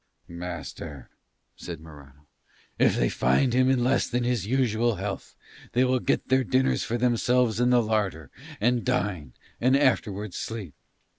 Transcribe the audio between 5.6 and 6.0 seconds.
they will